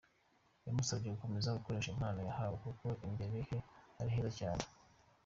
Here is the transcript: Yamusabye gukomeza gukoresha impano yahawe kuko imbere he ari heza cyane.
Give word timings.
Yamusabye 0.65 1.07
gukomeza 1.15 1.55
gukoresha 1.57 1.89
impano 1.91 2.19
yahawe 2.27 2.55
kuko 2.65 2.85
imbere 3.07 3.37
he 3.47 3.57
ari 3.99 4.09
heza 4.15 4.31
cyane. 4.39 4.63